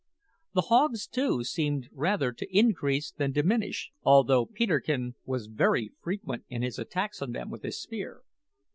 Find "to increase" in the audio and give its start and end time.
2.31-3.11